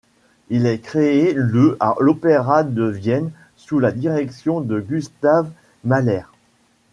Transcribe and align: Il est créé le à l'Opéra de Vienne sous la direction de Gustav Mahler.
Il 0.49 0.65
est 0.65 0.79
créé 0.79 1.31
le 1.35 1.77
à 1.79 1.93
l'Opéra 1.99 2.63
de 2.63 2.85
Vienne 2.85 3.29
sous 3.55 3.77
la 3.77 3.91
direction 3.91 4.59
de 4.59 4.79
Gustav 4.79 5.47
Mahler. 5.83 6.21